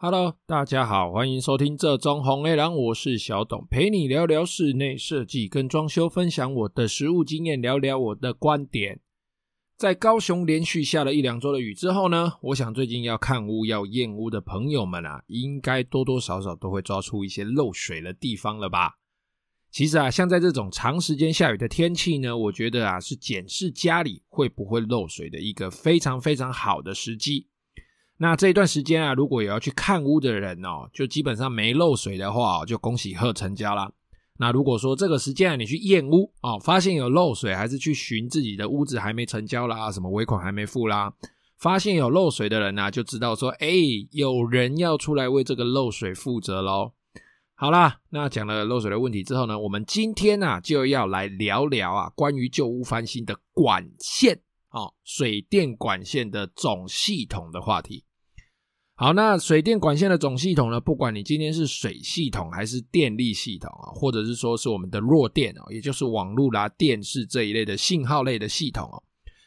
[0.00, 9.00] Hello，大家好，欢迎收听这中红 A 郎，我是小董，陪你聊聊室内设计跟装修，分享我的实务经验，聊聊我的观点。
[9.76, 18.98] 在高雄连续下了一两周的雨之后呢，我想最近要看屋要验屋的朋友们啊，应该多多少少都会抓出一些漏水的地方了吧？
[19.72, 27.48] 其实啊，像在这种长时间下雨的天气呢，我觉得啊，是检视家里会不会漏水的一个非常非常好的时机。
[28.20, 33.90] 那这一段时间啊，如果有要去看屋的人哦，就基本上没漏水的话，就恭喜贺成交啦。
[34.40, 41.12] 那如果说这个时间啊，你去验屋哦，发现有漏水，还是去寻自己的屋子还没成交啦，什么尾款还没付啦，
[41.58, 43.68] 发现有漏水的人呢，就知道说，哎，
[44.10, 46.92] 有人要出来为这个漏水负责喽。
[47.54, 58.04] 好啦，那讲了漏水的问题之后呢，我们今天啊就要来聊聊啊，关于旧屋翻新的管线哦，水电管线的总系统的话题。
[59.00, 69.00] 好，那水电管线的总系统呢，不管你今天是水系统还是电力系统啊，或者是说是我们的弱电哦，也就是网络啦、电视这一类的信号类的系统哦，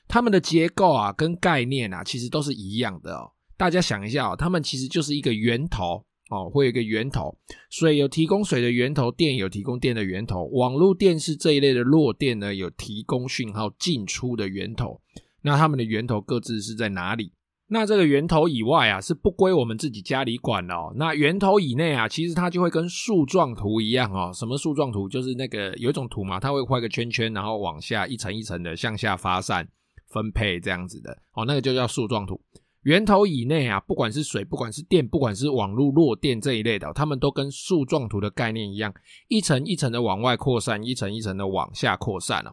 [0.08, 3.30] 它们的结构啊跟概念啊，其实都是一样的哦。
[3.58, 7.38] 大家想一下哦，它们其实就是一个源头哦，会有一个源头，
[7.70, 15.02] 水有提供水的源头，电有提供电的源头，网络电视这一类的弱电呢，有提供讯号进出的源头。
[15.42, 17.34] 那它们的源头各自是在哪里？
[17.74, 20.92] 那这个源头以外啊，是不归我们自己家里管的哦。
[20.98, 24.30] 那源头以内啊，其实它就会跟树状图一样哦。
[24.34, 25.08] 什么树状图？
[25.08, 29.66] 就是那个有一种图嘛，它会画一个圈圈，然后往下一层一层的向下发散
[30.10, 31.46] 分配这样子的哦。
[31.46, 32.42] 那个就叫树状图。
[32.82, 38.94] 源头以内啊，不管是水，不管是电，不管是网络弱电这一类的，它们都跟树状图的概念一样，
[39.30, 42.52] 一层一层的往外扩散，一层一层的往下扩散哦。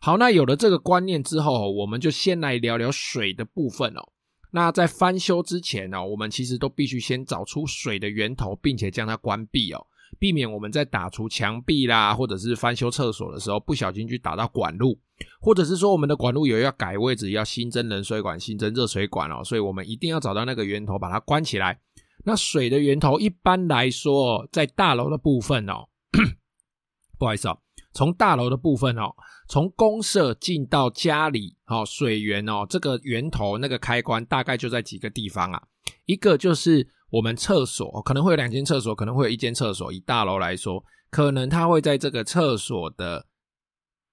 [0.00, 4.12] 好，那有了这个观念之后，我们就先来聊聊水的部分哦。
[4.52, 9.86] 那在翻修之前呢，我们其实都必须先找出水的源头，并且将它关闭哦，
[10.18, 14.98] 避免我们在打除墙壁啦，或者是翻修厕所的时候不小心去打到管路，
[15.40, 21.80] 或者是说我们的管路有要改位置，要新增冷水管、新增热水管哦，所以我们一定要找到那个源头，把它关起来。
[22.24, 25.88] 那水的源头一般来说，在大楼的部分哦，
[27.18, 27.58] 不好意思哦。
[27.92, 29.10] 从大楼的部分哦，
[29.48, 35.62] 从公社进到家里，哦，水源哦，这个源头那个开关大概就在几个地方啊。
[36.06, 39.92] 一个就是我们厕所，可能会有两间厕所，可能会有一间厕所。
[39.92, 43.26] 以大楼来说，可能它会在这个厕所的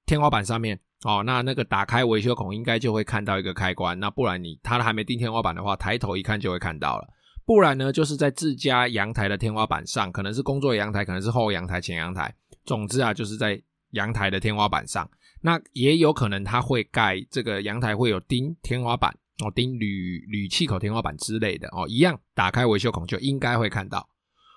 [0.05, 1.21] 天花板上面哦。
[1.23, 3.99] 那那个打开维修孔应该就会看到一个开关。
[3.99, 7.07] 那不然你它还没钉天花板的话，抬头一看就会看到了。
[7.45, 12.33] 不然呢，就是在自家阳台的天花板上，可能是工作阳台，可能是后阳台、前阳台。
[12.67, 13.59] 总之啊，就是在
[13.91, 15.09] 阳台的天花板上，
[15.41, 24.07] 那也有可能它会盖这个阳台会有钉天花板哦，钉铝铝气口天花板之类的哦，一样打开维修孔就应该会看到，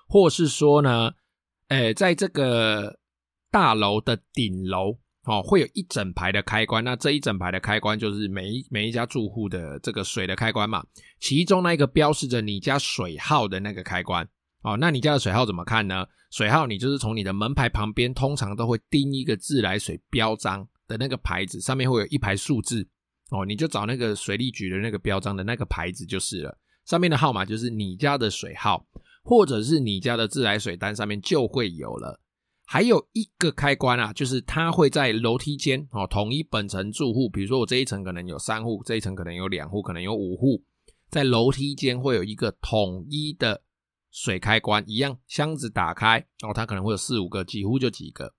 [0.09, 1.13] 或是说呢，
[1.69, 2.99] 诶，在这个
[3.51, 10.85] 大楼的顶楼哦，会有一整排的开关，那这一整排的开关就是每一每一家住户的这个水的开关嘛，
[11.21, 14.29] 其中那个标示着你家水号的那个开关。
[14.63, 16.07] 哦，那你家的水号怎么看呢？
[16.31, 22.87] 水号你就是从你的门牌旁边，通常都会钉一个自来水标章的那个牌子，上面会有一排数字。
[23.31, 28.87] 哦，你就找那个水利局的那个标章的那个牌子就是了，上面的号码就是你家的水号，
[29.23, 32.21] 或者是你家的自来水单上面就会有了。
[32.67, 40.63] 还有一个开关啊，就是它会在楼梯间哦，统一本层住户，比如说我这一层可能有三户，这一层可能有两户，可能有五户，
[41.09, 43.63] 在楼梯间会有一个统一的。
[44.11, 48.35] 水开关一样，箱子打开哦，它可能会有四五个，几乎就几个，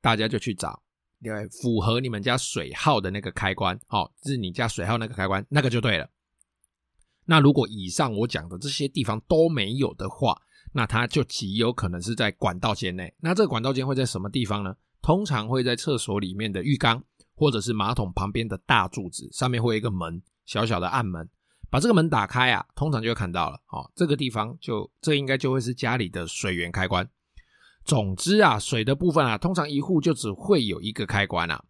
[0.00, 0.82] 大家就去找，
[1.22, 6.08] 对，符合你们家水号的那个开关，哦，是你家水号那个开关，那个就对了。
[7.26, 10.38] 那如果以上我讲的这些地方都没有的话，
[10.72, 13.14] 那它就极有可能是在管道间内。
[13.20, 14.76] 那这个管道间会在什么地方呢？
[15.00, 17.02] 通常会在厕所里面的浴缸，
[17.34, 21.28] 或者是马桶旁边的大柱子，上面会有一个门，小小的暗门。
[21.74, 23.56] 把这个门打开啊，通常就会看到了。
[23.72, 27.04] 哦，这个地方就这应该就会是家里的水源开关。
[27.84, 31.60] 总之啊，水的部分啊，通常一户就只会有一个开关啊。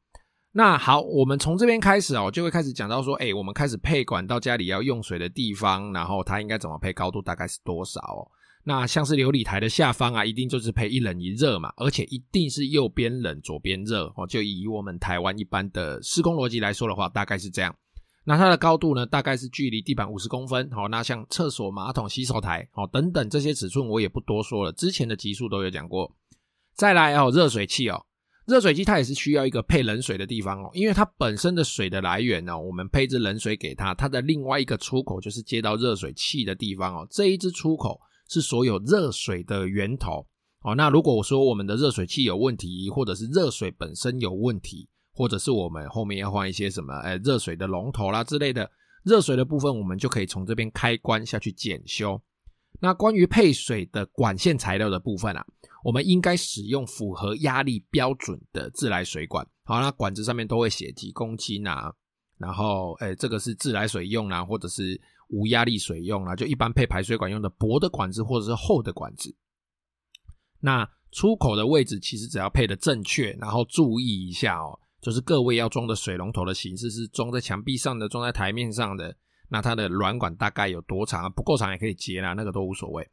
[0.53, 8.29] 那好，我们从这边开始哦，就会开始讲到说，诶，我们开始配管到家里要用水的地方，然后它应该怎么配，高度大概是多少哦？
[8.65, 14.27] 那像是琉璃台的下方啊，一定就是配一冷一热嘛，而且一定是右边冷，左边热哦。
[14.27, 17.75] 就以我们台湾一般的施工逻辑来说的话，大概是这样。
[18.27, 20.71] 那它的高度呢，大概是距离地板五十公分。
[20.71, 26.11] 好，那像厕所、马桶、洗手台，好，等等这些尺寸我也不多说了，之前的集数都有讲过。
[26.75, 28.07] 再来哦，热水器哦，
[28.47, 40.27] 热水器它也是需要一个配冷水的地方哦，因为它本身的水的来源呢，我们配置冷水给它，它的另外一个出口就是接到热水器的地方哦，这一支出口是所有热水的源头。
[40.63, 48.71] 哦，那如果我说我们的热水器有问题，或者是热水本身有问题，或者是我们后面要换一些什么，呃，热水的龙头啦之类的，
[49.05, 52.21] 热水的部分我们就可以从这边开关下去检修。
[52.81, 55.47] 那关于配水的管线材料的部分啊，
[55.85, 59.47] 我们应该使用符合压力标准的自来水管。
[59.63, 61.95] 好，那管子上面都会写几公斤啊，
[62.37, 69.35] 然后，诶，这个是自来水用啊，或者是无压力水用啊，就一般配排水管用的薄的管子或者是厚的管子。
[70.61, 79.15] 那出口的位置其实只要配得正确，然后注意一下哦，就是各位要装的水龙头的形式是装在墙壁上的，装在台面上的。
[79.51, 81.31] 那它的软管大概有多长？
[81.31, 83.07] 不够长也可以接啦，那个都无所谓。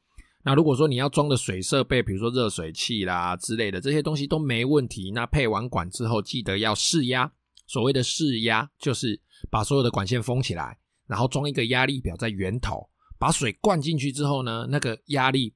[0.45, 5.11] 那如果说你要装的水设备，比如说热水器啦之类的这些东西都没问题。
[5.11, 7.29] 那配完管之后，记得要试压。
[7.67, 10.77] 所谓的试压，就是把所有的管线封起来，
[11.07, 12.89] 然后装一个压力表在源头，
[13.19, 15.53] 把水灌进去之后呢，那个压力。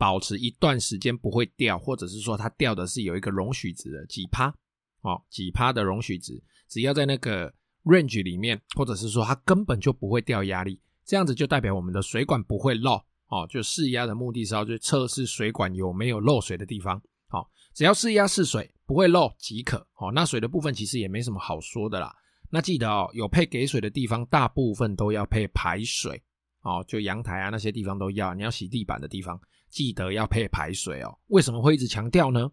[0.00, 4.54] 保持一段时间不会掉，或者是说它掉的是有一个容许值的几趴
[5.02, 7.52] 哦，几趴的容许值，只要在那个
[7.84, 12.94] range 里面，或者是说它根本就不会掉压力，这样子就代表我们的水管不会漏
[13.28, 13.46] 哦。
[13.48, 20.10] 就试压的目的是要去测试水管有没有漏水的地方，好、哦，只要试压试水不会漏即可哦。
[20.12, 22.14] 那水的部分其实也没什么好说的啦。
[22.50, 26.22] 那记得哦，有配给水的地方，大部分都要配排水
[26.62, 29.38] 哦，就阳台啊那些地方都要，你要洗地板的地方。
[29.70, 31.18] 记得要配排水哦。
[31.26, 32.50] 为什么会一直强调呢？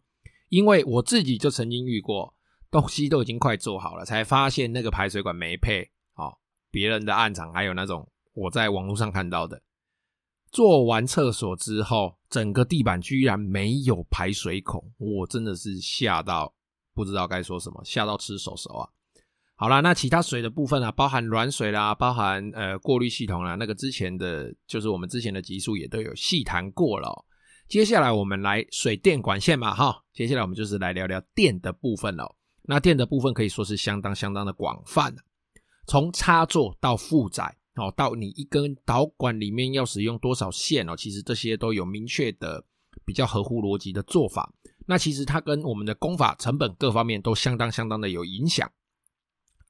[0.49, 2.33] 因为我自己就曾经遇过，
[2.71, 5.89] 东西都已经快做好了，才发现那个排水管没配。
[6.15, 6.37] 哦，
[6.71, 9.61] 别人的案场还有那种我在网络上看到的，
[10.51, 16.53] 做完厕所之后，整个地板居然没有排水孔，我真的是吓到
[16.93, 18.89] 不知道该说什么，吓到吃手手啊！
[19.57, 27.25] 好啦，那其他水的部分啊，包含软水啦，包含呃过滤系统啦，那个之前的，就是我们之前的集数也都有细谈过了。
[27.67, 32.35] 接下来我们来水电管线嘛，哈，接下来我们就是来聊聊电的部分了。
[32.61, 35.15] 那电的部分可以说是相当相当的广泛，
[35.87, 42.63] 从插座到负载哦，到你一根导管里面要使用多少线哦，其实这些都有明确的
[43.03, 44.53] 比较合乎逻辑的做法。
[44.87, 48.71] 那其实它跟我们的工法、成本各方面都相当相当的有影响。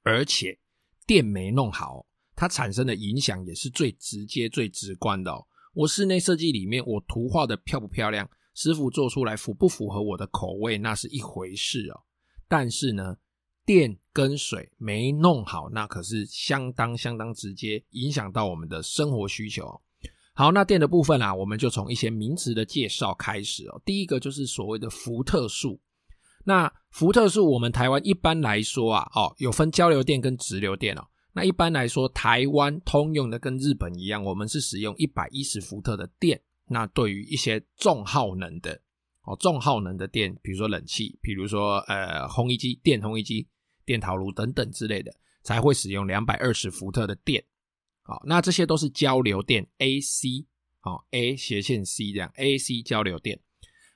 [0.02, 0.58] 而且
[1.06, 5.46] 电没弄好，它产生的影响也是最直接、最直观的哦。
[5.76, 12.00] 我室内设计里面，我图画的漂不漂亮，师傅做出来符不符合我的口味，那是一回事哦。
[12.48, 13.18] 但是呢，
[13.66, 19.78] 电跟水没弄好，那可是相当相当直接影响到我们的生活需求。
[20.32, 23.82] 好，那电的部分啊，我们就从一些名词的介绍开始哦。
[23.84, 25.78] 第一个就是所谓的伏特数。
[26.44, 31.04] 那伏特数，我们台湾一般来说啊，哦，有分交流电跟直流电哦。
[31.36, 36.40] 那一般来说，台湾通用的跟日本一样，我们是使用一百一十伏特的电。
[36.64, 38.80] 那对于一些重耗能的
[39.24, 43.46] 哦，重耗能的电，比如说冷气，比如说呃烘衣机、电烘衣机、
[43.84, 47.44] 电陶炉等等之类的，才会使用两百二十伏特的电。
[48.00, 50.46] 好，那这些都是交流电 AC，
[50.80, 53.38] 好 A 斜线 C 这样 AC 交流电。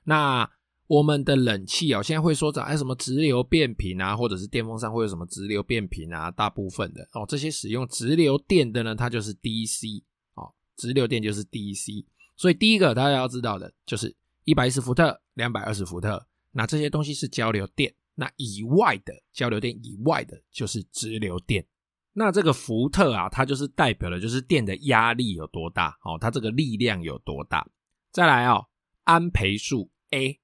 [0.03, 0.47] 那
[0.91, 6.29] 我们的冷气哦，现在会说找哎什么直流变频啊，或者是电风扇会有什么直流变频啊？
[6.29, 10.03] 大部分的哦，这些使用直流电的呢，它就是 DC
[10.33, 12.03] 哦，直流电就是 DC。
[12.35, 17.93] 所以第一个大家要知道的就是一百一十伏特、两百二十伏特，那这些东西是交流电。
[18.15, 21.65] 那以外的交流电以外的就是直流电。
[22.11, 27.65] 那这个伏特啊，它就是代表的就是电的压力有多大哦，它这个力量有多大。
[28.11, 28.65] 再来哦，
[29.05, 30.40] 安培数 A。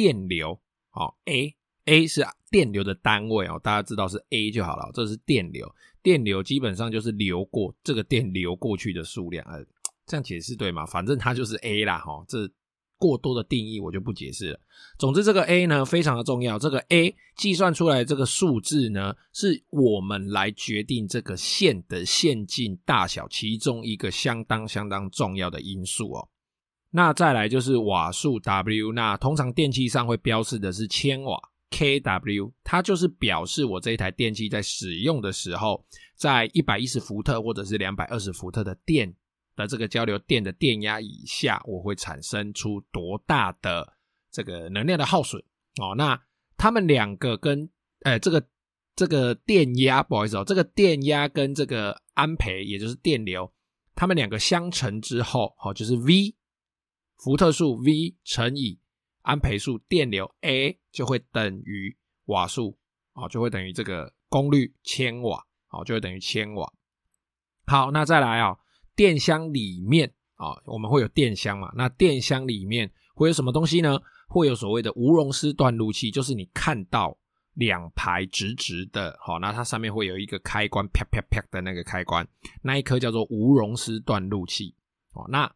[0.00, 1.54] 电流，好，A
[1.84, 4.90] A 是电流的单位哦，大家知道是 A 就好了。
[4.94, 5.70] 这是电流，
[6.02, 9.62] 电流基本上就是流过这个电流过去的数量，呃，
[10.06, 10.86] 这样解释对吗？
[10.86, 12.50] 反正它就是 A 啦，哈，这
[12.96, 14.60] 过多的定义我就不解释了。
[14.98, 26.28] 总之，这个 A 呢非常的重要，这个 A 计算出来这个数字呢，是我们来决定这个线的线径大小其中一个相当相当重要的因素哦。
[26.92, 35.84] 那再来就是瓦数 W，那通常电器上会标示的是千瓦 kW，它就是表示我这一台电器在使用的时候，
[36.16, 39.14] 在一百一十伏特或者是两百二十伏特的电
[39.54, 43.92] 的这个交流电的电压以下，我会产生出多大的
[44.32, 45.40] 这个能量的耗损
[45.80, 45.94] 哦。
[45.96, 46.20] 那
[46.56, 47.70] 他们两个跟
[48.02, 48.44] 呃这个
[48.96, 53.48] 这个电压，不好意思哦，这个电压跟这个安培，也就是电流，
[53.94, 56.34] 他们两个相乘之后，好，就是 V。
[57.22, 58.78] 伏特数 V 乘以
[59.20, 62.78] 安培数电流 A 就会等于瓦数，
[63.12, 66.72] 啊，就会等于这个功率千瓦，啊，就会等于千瓦。
[67.66, 68.56] 好，那再来啊，
[68.96, 71.70] 电箱里面啊，我们会有电箱嘛？
[71.76, 74.00] 那电箱里面会有什么东西呢？
[74.26, 77.18] 会有所谓的无熔丝断路器，就是你看到
[77.54, 82.26] 两排直直的，好，那它上面会有一个开关，啪啪啪的那个开关，
[82.62, 84.74] 那一颗叫做无熔丝断路器。
[85.12, 85.52] 哦，那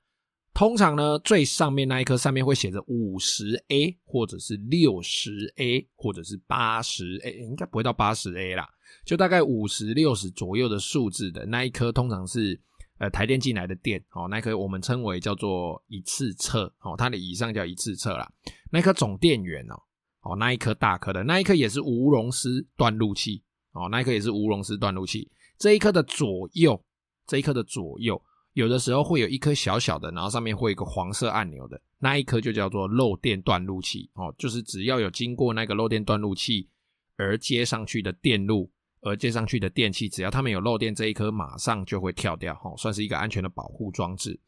[0.54, 8.68] 通常呢，最上面那一颗上面会写着五十 A，或者是六十 A，或者是八十 A，应该不会到八十 A 啦，
[9.04, 12.60] 就大概五十六十左右的数字的那一颗，通常是
[12.98, 18.30] 呃台电进来的电，哦，那一颗我们称为叫做一次侧，哦，它的以上叫一次侧啦，
[18.70, 19.74] 那一颗总电源哦，
[20.22, 23.42] 哦，那一颗大颗的那一颗也是无熔丝断路器，
[23.72, 26.80] 哦，那一颗也是无熔丝断路器，这一颗的左右，
[27.26, 28.22] 这一颗的左右。
[28.54, 36.68] 有的时候会有一颗小小的，然后上面会有一个黄色按钮的，那一颗就叫做漏电断路器哦，就是只要有经过那个漏电断路器
[37.16, 38.70] 而接上去的电路，
[39.00, 44.38] 而接上去的电器，只要它们有漏电，这一颗马上就会跳掉，哦，算是一个安全的保护装置。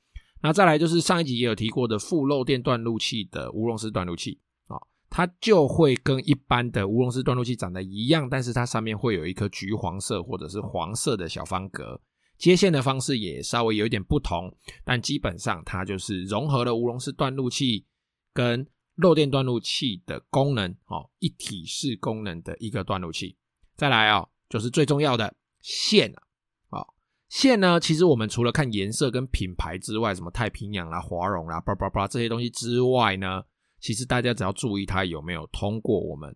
[0.41, 4.79] 那再来就是上一集也有提过的负漏电断路器的无熔丝断路器啊，
[5.11, 12.01] 它就会跟一般的无熔丝断路器长得一样，但是它上面会有一颗橘黄色或者是黄色的小方格。
[12.39, 17.87] 接线的方式也稍微有一点不同，但基本上它就是融合了无熔丝断路器
[18.33, 18.67] 跟
[18.97, 23.37] 漏电断路器的功能，哦，一体式功能的一个断路器。
[23.77, 26.23] 再来哦，就是最重要的线啊，
[26.71, 26.87] 哦，
[27.29, 33.43] 线呢，其实我们除了看颜色跟品牌之外，什么太平洋啦、华荣啦、叭叭叭这些东西之外呢，
[33.81, 36.35] 其实大家只要注意它有没有通过我们。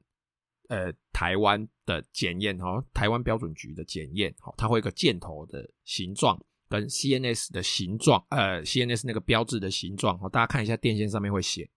[0.70, 11.68] 呃，台湾的检验哈，台湾标准局的检验，哈，它会有一个箭头的形状跟 CNS 的形状，呃，CNS 那个标志的形状，哈，大家看一下电线上面会写。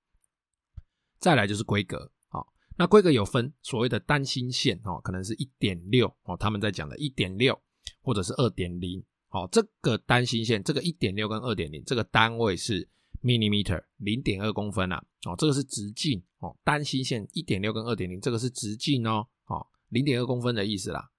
[1.18, 7.60] 再来就是规格，好，那规格有分所谓的单芯线，哈，可能是一点六，哦，他们在讲的一点六
[8.04, 12.88] 或者是二点零，好，这个单芯线，这个一点六跟二点零，这个单位是。
[13.24, 21.10] millimeter 零点二公分啊，哦，这个是直径哦，单芯线一点六跟二点零，这个是直径哦，哦，零点二公分的意思啦。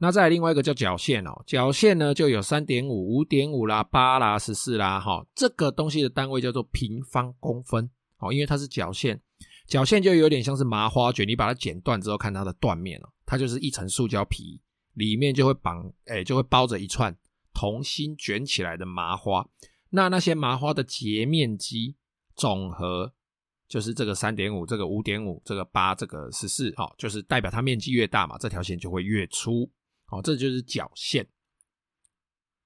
[0.00, 9.20] 那再来另外一个叫角线哦，角线呢就有三点五、五点五啦、八啦、十四啦，哈，这个东西的单位叫做平方公分哦，因为它是角线，
[9.66, 14.60] 角线就有点像是麻花卷，你把它剪断之后看它的断面哦，它就是一层塑胶皮，
[14.94, 17.16] 里面就会绑，哎，就会包着一串
[17.52, 19.48] 铜芯卷起来的麻花。
[19.90, 21.96] 那那些麻花的截面积
[22.36, 23.14] 总和
[23.68, 29.70] 就是这个三点五，这个五点五，这个八，这个十四，哦，就是代表它面积越大嘛，这条线就会越粗，
[30.10, 31.28] 哦，这就是角线。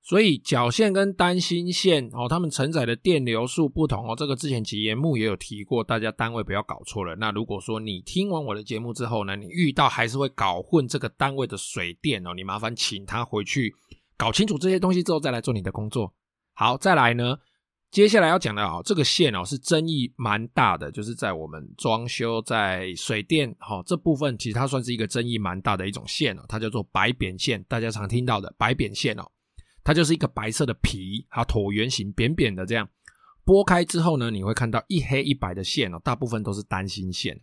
[0.05, 7.15] 所以角线跟单芯线，哦，它们承载的电流数不同哦，这个之前节目也有提过，大家单位不要搞错了。
[7.15, 13.73] 那如果说你听完我的节目之后呢，你遇到还是会搞混这个单位的水电哦，你麻烦请他回去
[14.17, 16.13] 搞清楚这些东西之后再来做你的工作。
[16.55, 17.39] 好，再来呢，
[17.93, 29.31] 接下来要讲的啊，这个线哦是争议蛮大的，就是在我们装修在水电哈这部分，其实它算是一个争议蛮大的一种线哦，它叫做白扁线，大家常听到的白扁线哦，
[29.85, 32.89] 它就是一个白色的皮，它椭圆形扁扁的这样，
[33.45, 37.39] 剥开之后呢，你会看到一黑一白的线哦，大部分都是单芯线。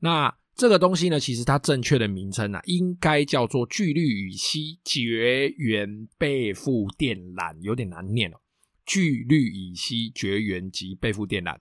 [0.00, 8.36] 那这个东西呢，其实它正确的名称啊，应该叫做聚氯乙烯绝缘背负电缆，有点难念哦。
[8.84, 11.56] 聚氯乙烯绝缘及背负电缆，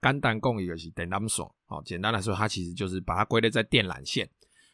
[0.00, 1.82] 肝胆共一个是电缆线哦。
[1.84, 4.28] 简单来说，它其实就是把它归类在电缆线。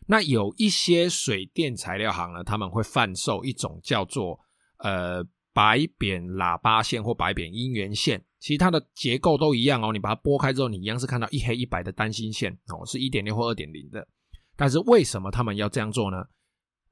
[0.06, 4.38] 那有一些水电材料行呢，他们会贩售一种叫做
[4.78, 8.24] 呃白扁喇叭线或白扁音源线。
[8.38, 14.06] 其实它的结构都一样哦，你把它剥开之后，你一样是看到一黑一白的单芯线哦，是一点六或二点零的。
[14.54, 16.18] 但是为什么他们要这样做呢？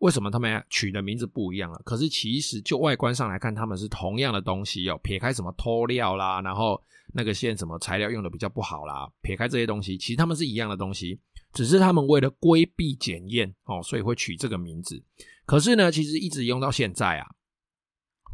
[0.05, 1.81] 为什么他们取的名字不一样了？
[1.83, 5.01] 可是其实就外观上来看，他们是同样的东西哦。
[5.03, 6.79] 撇开什么脱料啦，然后
[7.15, 11.19] 那个线什么材料用的比较不好啦，撇开这些东西，其实他们是一样的东西，
[11.55, 15.03] 只是他们为了规避检验哦，所以会取这个名字。
[15.47, 17.27] 可是呢，其实一直用到现在啊，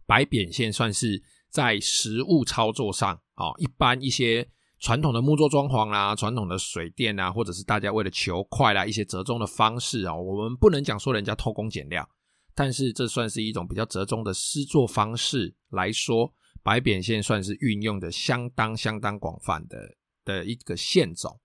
[0.07, 1.23] 白扁线算是。
[1.51, 4.49] 在实物操作上，啊，一般一些
[4.81, 12.09] 传统的木作装潢啦，传统的水电啊，或者是大家为了求快啦，一些折中的方式啊，我们不能讲说人家偷工减料，
[12.55, 16.33] 但是这算是一种比较折中的施作方式来说，
[16.63, 19.79] 白扁线算是运用的相当相当广泛的
[20.25, 21.39] 的一个线种。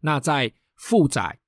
[0.00, 1.40] 那在负载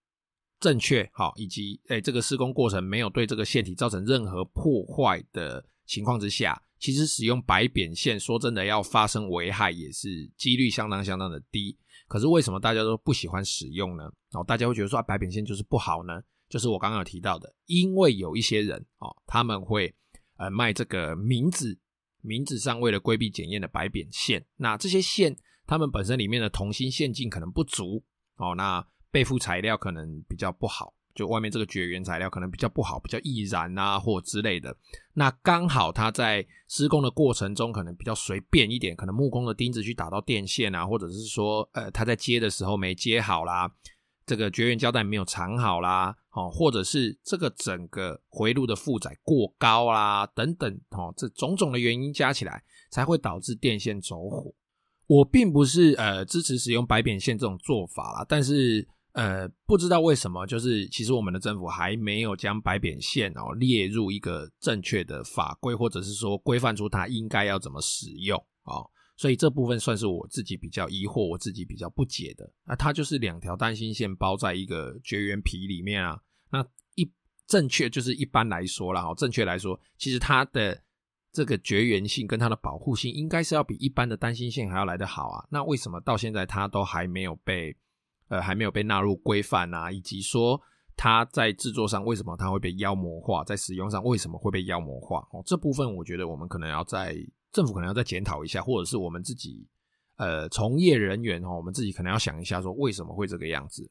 [0.58, 6.62] 正确，好，以及诶这个施工过程没有对这个线体造成任何破坏的情况之下。
[6.78, 11.76] 其实使用白扁线，说真的，要发生危害也是几率相当相当的低。
[12.06, 14.04] 可是为什么大家都不喜欢使用呢？
[14.32, 16.20] 哦，大家会觉得说白扁线就是不好呢？
[16.48, 19.92] 就是我刚刚有提到的，因为有一些人哦，他们会
[20.36, 21.78] 呃卖这个名字，
[22.20, 24.44] 名字上为了规避检验的白扁线。
[24.56, 25.34] 那这些线，
[25.66, 28.04] 它们本身里面的铜锌线径可能不足
[28.36, 30.94] 哦，那备附材料可能比较不好。
[31.14, 34.76] 就外面这个绝缘材料可能比较不好，比较易燃啊，或之类的。
[35.12, 43.71] 那刚好它在施工的过程中可能比较随便一点，可能木工的钉子去打到电线啊，或者是说，呃，它在接的时候没接好啦，
[44.26, 54.52] 这个绝缘胶带没有藏好啦，哦，或者是这个整个回路的负载过高啦，等等，哦，这种种的原因加起来，才会导致电线走火。
[55.06, 58.88] 我并不是呃支持使用白扁线这种做法啦，但是。
[59.14, 68.85] 呃，不知道为什么，就是其实我们的政府还没有将白扁线哦列入一个正确的法规，或者是说规范出它应该要怎么使用哦，
[69.16, 72.52] 所以这部分算是我自己比较疑惑，我自己比较不解的。
[72.64, 76.18] 那它就是两条单芯线包在一个绝缘皮里面啊。
[76.50, 76.66] 那
[76.97, 77.09] 一
[77.47, 80.83] 正确就是一般来说啦，哦，正确来说，其实它的
[81.33, 85.47] 这个绝缘性跟它的保护性应该是要比一般的单芯线还要来得好啊。
[85.52, 87.76] 那为什么到现在它都还没有被？
[88.34, 90.60] 呃，还没有被纳入规范啊，以及说
[90.96, 95.18] 它在制作上为什么它会被妖魔化，在使用上为什么会被妖魔化？
[95.30, 97.16] 哦，这部分我觉得我们可能要在
[97.52, 99.64] 政府可能要再检讨一下，或者是我们自己
[100.16, 103.88] 呃从业人员哦，我们自己可能要想一下，说为什么会这个样子。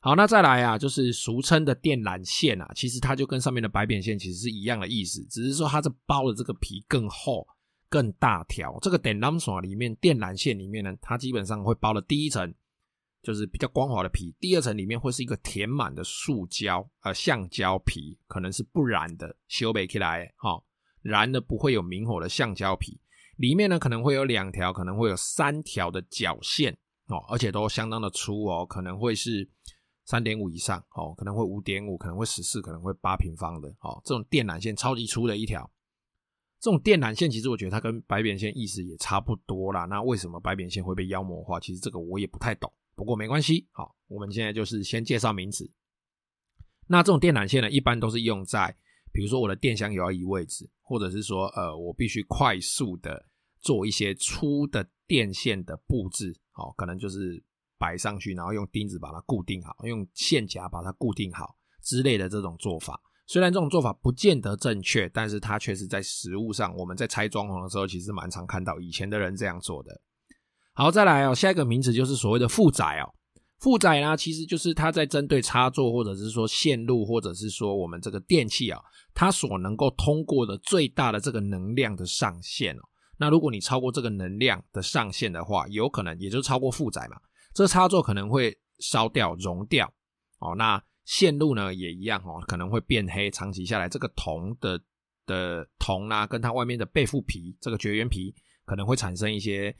[0.00, 7.46] 好，那再来啊，就是俗称的电缆线啊，其实它就跟上面的白扁线其实是一样的意思，只是说它这包的这个皮更厚、
[7.90, 8.78] 更大条。
[8.80, 12.54] 这个电缆线里面，电缆线里面呢，它基本上会包的第一层。
[13.24, 20.62] 就是比较光滑的皮，第二层里面会是一个填满的塑胶，呃，橡胶皮，可能是不燃的，修不起来，哈，
[21.00, 23.00] 燃的不会有明火的橡胶皮，
[23.38, 26.76] 里面呢可能会有两条，可能会有三条的角线，
[27.06, 29.48] 哦，而且都相当的粗哦，可能会是
[30.04, 35.70] 三点五以上，哦，可能会五点五，可能会十四，可能会八平方的，哦，这种电缆线超级粗的一条，
[36.60, 41.58] 这种电缆线其实我觉得它跟白扁线意思也差不多啦，那为什么白扁线会被妖魔化？
[41.58, 42.70] 其实这个我也不太懂。
[42.94, 45.70] 不过没关系，好，我们现在就是先介绍名词。
[46.86, 48.76] 那这种电缆线呢，一般都是用在，
[49.12, 53.26] 比如说我的电箱有要移位置，或者是说，呃，我必须快速的
[53.60, 57.42] 做一些粗的电线的布置，好，可能就是
[57.78, 63.00] 摆上去，然后用钉子把它固定好，用线夹把它固定好之类的这种做法。
[63.26, 69.98] 虽然这种做法不见得正确，但是它确实在实物上，我们在拆装潢的时候，其实蛮常看到以前的人这样做的。
[70.76, 73.14] 好，再来哦，下一个名词就是所谓的负载哦。
[73.60, 78.80] 负载呢，其实就是它在针对插座或者是说线路，或者是说我们这个电器啊，
[79.14, 82.80] 它所能够通过的最大的这个能量的上限哦。
[83.16, 87.16] 那如果你超过这个能量的上限的话，有可能也就超过负载嘛，
[87.54, 89.86] 这插座可能会烧掉、熔掉
[90.40, 90.56] 哦。
[90.56, 94.78] 那线路呢也一样哦，可能会变黑，长期下来，这个铜的
[95.24, 98.34] 的铜啊，跟它外面的备附皮这个绝缘皮
[98.64, 99.74] 可能会产生一些。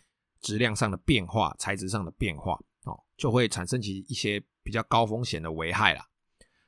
[0.44, 2.52] 质量上的变化，材质上的变化，
[2.84, 6.04] 哦，就会产生起一些比较高风险的危害啦。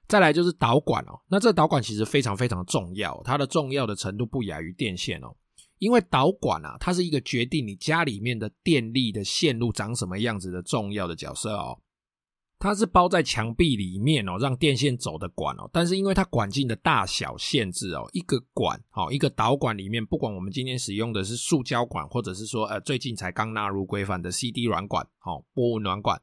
[0.08, 5.36] 再来就是导管哦，那这导管其实非常非常重要，它的重要的程度不亚于电线哦，
[5.78, 11.78] 因为导管啊，它是一个决定你家里面的电力的线路长什么样子的重要的角色哦。
[12.58, 15.68] 它是包在墙壁里面哦，让电线走的管哦。
[15.72, 26.20] 但是因为它管径的大小限制哦，一个管哦，一个导管里面，不管我们今天使用的是塑胶管，或者是说呃最近才刚纳入规范的 CD 软管哦，波纹软管，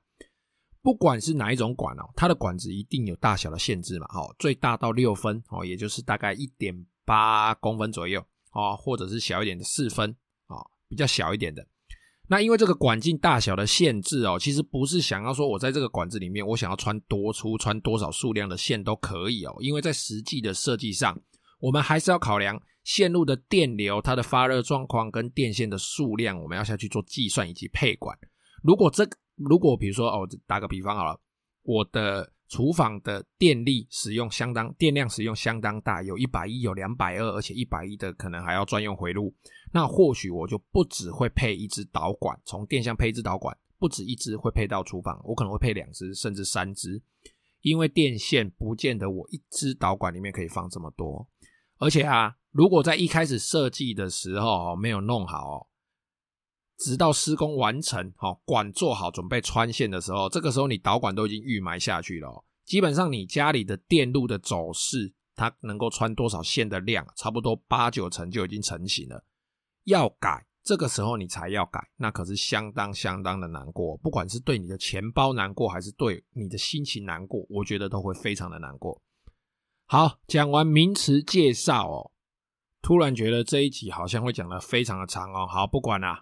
[0.81, 4.07] 不管是哪一种管哦，它的管子一定有大小的限制嘛。
[4.13, 8.19] 哦，最大到六分哦，也就是大概一点八公分左右
[8.53, 10.09] 哦，或者是小一点的四分
[10.47, 11.65] 哦，比较小一点的。
[12.29, 19.55] 那因为这个管径大小的限制哦，其实不是想要说我在这个管子里面，我想要穿多粗、穿多少数量的线都可以哦。
[19.59, 21.19] 因为在实际的设计上，
[21.59, 28.17] 我们还是要考量线路的电流、它的发热状况跟电线的数量，我们要下去做计算以及配管。
[28.63, 31.19] 如果这个，如果比如说哦，打个比方好了，
[31.63, 32.31] 我的。
[32.53, 39.33] 厨房的电力使用相当，电量使用相当大，有一百一，有两百二，而且一百一的可能还要专用回路。
[39.71, 47.01] 那或许我就不只会配一支导管，从电箱配一支导管，不止一支会配到厨房，我可能会配两支甚至三支，
[47.61, 51.27] 因为电线不见得我一支导管里面可以放这么多。
[51.79, 55.67] 而且啊，如果在一开始设计的时候没有弄好。
[56.77, 62.43] 直到施工完成，好，管做好准备穿线的时候，这个时候你导管都已经预埋下去了。
[62.65, 69.23] 基本上你家里的电路的走势，它能够穿多少线的量，差不多八九成就已经成型了。
[69.83, 73.97] 要改，这个时候你才要改，那可是相当相当的难过。
[73.97, 79.01] 不管是对你的钱包难过，还是对你的心情难过，我觉得都会非常的难过。
[79.85, 82.11] 好，讲完名词介绍哦。
[82.81, 85.45] 突然觉得这一集好像会讲得非常的长哦。
[85.45, 86.19] 好，不管啦，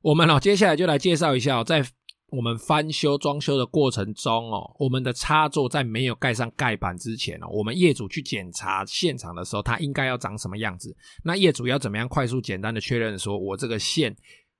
[0.00, 1.84] 我们哦接下来就来介绍一下哦，在
[2.30, 10.94] 我们翻修装修的过程中哦，我们的插座在没有盖上盖板之前哦，我们业主去检查现场的时候，它应该要长什么样子？
[11.24, 14.14] 那业主要怎么样快速简单的确认说，我这个线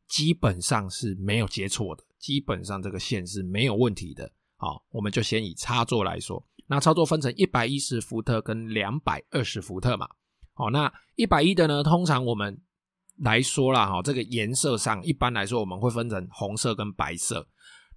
[0.09, 4.33] 基本上是没有接错的，基本上这个线是没有问题的。
[4.57, 10.09] 好，我们就先以插座来说，那插座分成一百一十伏特跟两百二十伏特嘛。
[10.55, 12.59] 好，那一百一的呢，通常我们
[13.21, 17.47] 来说啦，哈，这个颜色上一般来说我们会分成红色跟白色。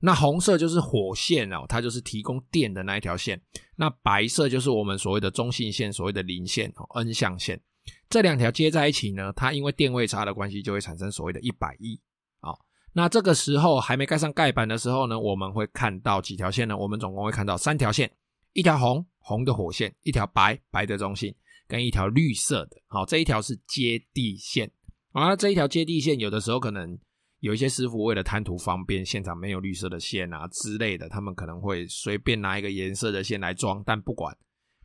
[0.03, 3.39] 那红色就是火线哦，它就是提供电的那一条线。
[3.75, 7.61] 那白色就是我们所谓的中性线，所谓的零线哦，N 象线。
[8.09, 12.01] 这两条接在一起呢，它因为电位差的关系，就会产生所谓的一百一。
[12.39, 12.59] 好，
[12.93, 16.75] 那这个时候还没盖上盖板的时候呢，我们会看到几条线呢？
[16.75, 18.11] 我们总共会看到三条线，
[18.53, 21.31] 一条红红的火线，一条白白的中性，
[21.67, 22.81] 跟一条绿色的。
[22.87, 24.71] 好，这一条是接地线。
[25.11, 26.97] 啊，这一条接地线有的时候可能。
[27.41, 34.37] 有一些师傅为了贪图方便，现场没有绿色的线啊之类的，他们可能会随便拿一个颜色的线来装，但不管，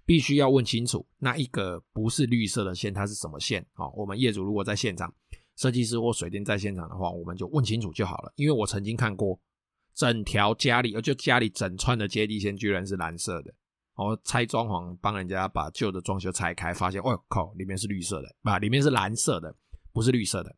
[0.06, 3.62] 必须要问清楚，那一个不是绿色的线，它是什么线？
[3.74, 5.12] 好，我们业主如果在现场，
[5.58, 8.32] 设计师或水电在现场的话，我们就问清楚就好了。
[8.36, 9.38] 因为我曾经看过，
[9.94, 13.52] 整条家里，就家里整串的接地线居然是蓝色的，
[13.96, 19.54] 我拆装潢帮人家把旧的装修拆开，发现，哦靠，里面是绿色的，啊，里面是蓝色的，
[19.96, 20.54] 不是绿色的。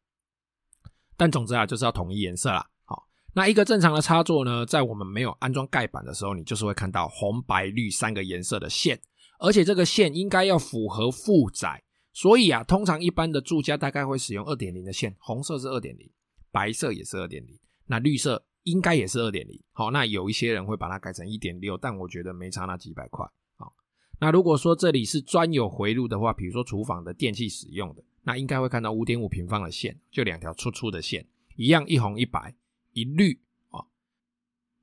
[1.17, 2.69] 但总之啊，就是要统一颜色啦。
[2.85, 9.01] 好，那一个正常的插座呢，在我们没有安装盖板的时候，你就是会看到红、白、绿三个颜色的线，
[9.39, 11.85] 而且这个线应该要符合负载。
[12.13, 16.11] 所以啊，通常一般的住家大概会使用二点零的线，红色是二点零，
[16.51, 19.63] 白色也是二点零，那绿色应该也是二点零。
[19.71, 23.25] 好，那有一些人会把它改成一点六，但我觉得没差那几百块。
[23.57, 23.73] 好，
[24.19, 28.03] 那如果说这里是专有回路的话，比如说厨房的电器使用的。
[28.25, 31.27] 那应该会看到五点五平方的线，就两条粗粗的线，
[31.57, 32.55] 一样一红一白
[32.93, 33.85] 一绿啊。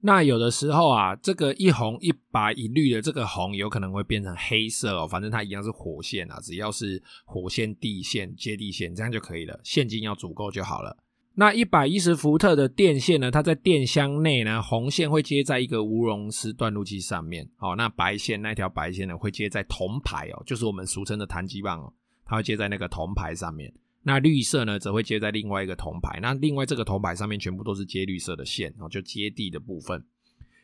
[0.02, 10.98] 那有的时候啊，这个一红一白一绿的这个红有可能会变成黑色哦，反正它一样是火线啊，只要是火线、地线、接地线这样就可以了，线径要足够就好了。
[11.38, 21.92] 那一百一十伏特的电线呢，它在电箱内呢，红线会接在一个无熔丝断路器上面，好，那白线那条白线呢会接在铜牌哦，就是我们俗称的弹击棒哦。
[22.26, 30.04] 它会接在那个铜牌上面，那绿色呢则会接在另外一个铜牌，那另外这个铜牌上面全部都是接绿色的线哦，就接地的部分。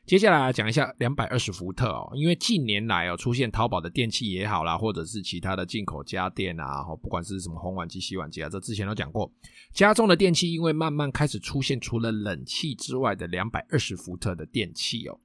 [0.03, 9.31] 接下来讲一下两百二十伏特哦，因为近年来哦出现淘宝的电器也好啦，或者是其他的进口家电啊，不管是什么烘碗机、洗碗机啊，这之前都讲过，
[9.71, 15.19] 家中的电器因为慢慢开始出现除了冷气之外的两百二十伏特的电器哦，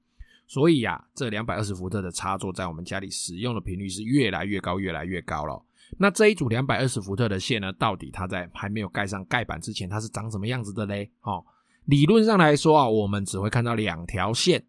[0.47, 5.61] 所以呀，这两百二十伏特的插座在我们家里使用的频率是越来越高，越来越高了。
[5.99, 11.11] 那这一组两百二十伏特的线呢，到底它在还没有盖上盖板之前，它是长什么样子的嘞？
[11.23, 11.45] 哦，
[11.85, 14.65] 理论上来说啊，我们只会看到两条线，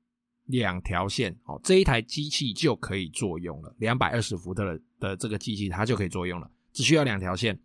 [0.46, 3.76] 两条线，哦，这一台机器就可以作用了。
[3.80, 7.60] 两百二十伏特的的这个机器，它就可以作用了，只需要两条线，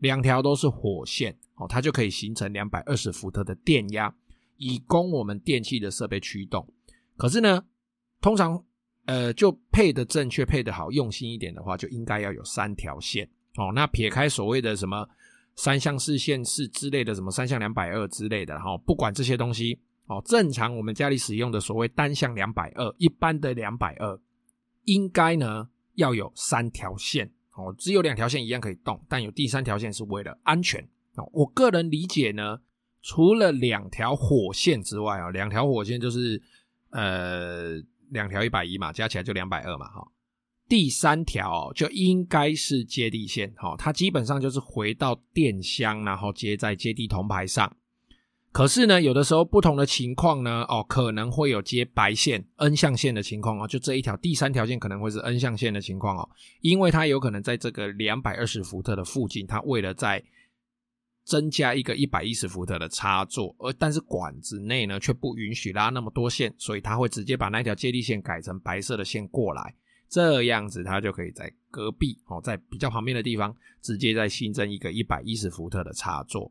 [0.00, 4.14] 两条都是火线，哦，它就可以形成两百二十伏特的电压，
[4.56, 6.68] 以供我们电器的设备驱动。
[7.16, 7.64] 可是呢，
[8.20, 8.64] 通常。
[9.06, 13.24] 呃，就配的正确，配的好，用心一点的话，就应该要有三条线
[13.56, 13.70] 哦。
[13.72, 15.08] 那撇开所谓的什么
[15.54, 24.18] 三相四线式之类的，什么三相两百二之类的，哈，不管这些东西哦，正常我们家里使用的所谓单相两百二，一般的两百二，
[24.86, 27.72] 应该呢要有三条线哦。
[27.78, 31.30] 只有两条线一样可以动，但有第三条线是为了安全哦。
[31.32, 32.58] 我个人理解呢，
[33.02, 36.42] 除了两条火线之外啊，两条火线就是
[36.90, 37.80] 呃。
[38.16, 40.04] 两条一百一嘛，加起来就两百二嘛，哈。
[40.68, 47.76] 第三条就应该是接地线，哈，它基本上就是回到电箱，然后接在接地铜牌上。
[48.50, 56.28] 可是呢，有的时候不同的情况呢，哦，可能会有接白线 N 象线的情况哦，就这一条第三条线可能会是 N 象线的情况哦，
[56.62, 60.24] 因为它有可能在这个两百二十伏特的附近，它为了在
[61.26, 69.74] 增加一个一百一十伏特的插座，而但是管子内呢却不允许拉那么多线，所以它会直接把那条接地线改成白色的线过来，
[70.08, 76.48] 这样子它就可以在隔壁哦，在比较旁边的地方直接再新增一个一百一十伏特的插座。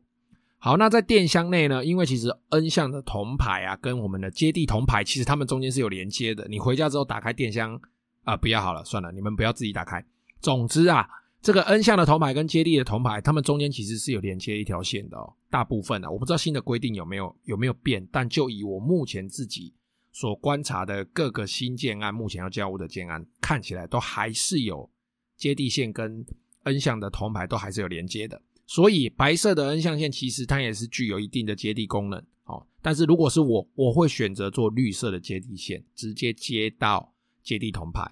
[0.58, 6.46] 好，那在电箱内呢，因为其实 N 向的铜牌啊，跟我们的接地铜牌其实它们中间是有连接的。
[6.50, 7.80] 你回家之后打开电箱
[8.24, 10.04] 啊、不要好了，算了，你们不要自己打开。
[10.42, 11.08] 总之啊。
[11.46, 15.32] 这个 N 项的铜牌跟接地的铜牌，它们中间其实是有连接一条线的哦。
[15.48, 19.72] 大部分的、啊，我不知道新的规定有没有有没有变，但就以我目前自己
[20.10, 24.90] 所观察的各个新建案，目前要交屋的建案，看起来都还是有
[25.36, 26.26] 接地线跟
[26.64, 28.42] N 项的铜牌都还是有连接的。
[28.66, 32.66] 所以白色的 N 象线其实它也是具有一定的接地功能，哦。
[32.82, 38.02] 但是如果是我，我会选择做绿色的接地线，直接接到接地铜牌。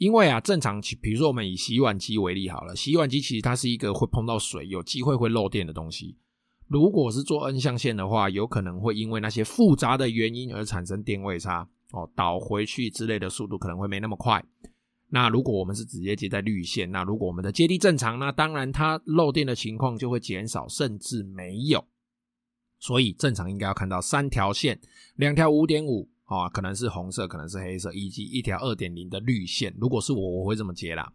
[0.00, 6.16] 因为啊，正常，比如说我们以洗碗机为例好了，洗碗机其实它是一个会碰到水，有机会会漏电的东西。
[6.68, 14.42] 如果是做 N 象线的话，有可能会因为那些复杂的原因而产生电位差，哦，导回去之类的速度可能会没那么快。
[15.10, 21.84] 那如果我们是直接接在绿线，那如果我们的接地正常，那当然它漏电的情况就会减少，甚至没有。
[22.78, 24.80] 所以正常应该要看到三条线，
[25.16, 29.74] 两条五点五啊，可能是红色，可能是黑色，以及一条二点零的绿线。
[29.78, 31.12] 如果是我，我会这么接啦。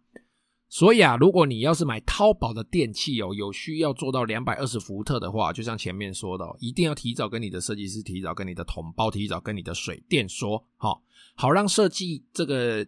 [0.70, 11.02] 所以啊，如果你要是买淘宝的电器哦，有需要做到两百二十伏特的话，就像前面说的哦，一定要提早跟你的设计师提早跟你的统包提早跟你的水电说，好，
[11.36, 12.86] 好让设计这个。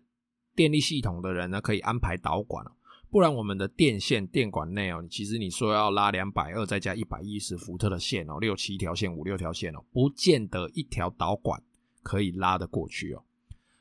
[0.57, 2.65] 电力系统的人呢，可以安排导管，
[3.11, 11.61] 不然我们的电线电管内哦，其实你说要拉两百二再加一百一十伏特的线哦，六七条线五六条线哦，不见得一条导管
[12.07, 13.21] 可以拉得过去哦。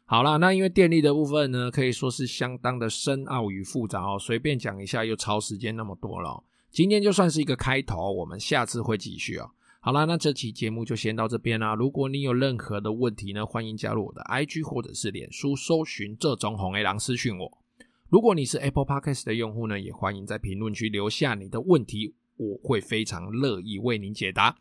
[0.05, 6.43] 好啦，那因为电力的部分呢，可以说是相当的深奥与复杂哦，随便讲一下又超时间那么多了。
[6.73, 9.51] 今天就算是一个开头，我们下次会继续哦。
[9.79, 11.77] 好啦，那这期节目就先到这边啦。
[11.77, 17.59] 如果你有任何的问题呢，欢迎加入我的 IG 或者是脸书，搜寻这种红 A 狼私讯我。
[18.09, 24.57] 如果你是 Apple Podcast 的用户呢，也欢迎在评论区留下你的问题，我会非常乐意为您解答。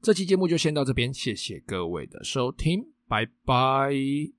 [0.00, 4.37] 这期节目就先到这边，谢谢各位的收听，拜拜。